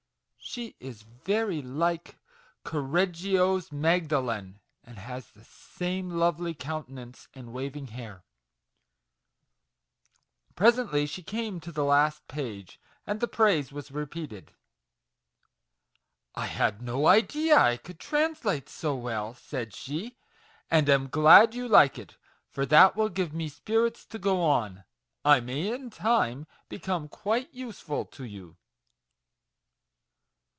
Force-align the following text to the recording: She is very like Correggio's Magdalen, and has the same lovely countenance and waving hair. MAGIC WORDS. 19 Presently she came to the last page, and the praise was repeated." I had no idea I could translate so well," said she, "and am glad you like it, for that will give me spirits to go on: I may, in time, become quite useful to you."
She 0.43 0.75
is 0.81 1.03
very 1.03 1.61
like 1.61 2.17
Correggio's 2.65 3.71
Magdalen, 3.71 4.59
and 4.83 4.97
has 4.97 5.29
the 5.29 5.45
same 5.45 6.09
lovely 6.09 6.53
countenance 6.53 7.29
and 7.33 7.53
waving 7.53 7.87
hair. 7.89 8.25
MAGIC 10.49 10.57
WORDS. 10.57 10.57
19 10.57 10.57
Presently 10.85 11.05
she 11.05 11.23
came 11.23 11.59
to 11.61 11.71
the 11.71 11.85
last 11.85 12.27
page, 12.27 12.81
and 13.07 13.21
the 13.21 13.29
praise 13.29 13.71
was 13.71 13.91
repeated." 13.91 14.51
I 16.35 16.47
had 16.47 16.81
no 16.81 17.07
idea 17.07 17.57
I 17.57 17.77
could 17.77 17.99
translate 17.99 18.67
so 18.67 18.93
well," 18.93 19.33
said 19.35 19.73
she, 19.73 20.17
"and 20.69 20.89
am 20.89 21.07
glad 21.07 21.53
you 21.55 21.65
like 21.67 21.97
it, 21.97 22.17
for 22.49 22.65
that 22.65 22.97
will 22.97 23.09
give 23.09 23.31
me 23.33 23.47
spirits 23.47 24.03
to 24.07 24.19
go 24.19 24.43
on: 24.43 24.83
I 25.23 25.39
may, 25.39 25.71
in 25.73 25.91
time, 25.91 26.45
become 26.67 27.07
quite 27.07 27.53
useful 27.53 28.03
to 28.05 28.25
you." 28.25 28.57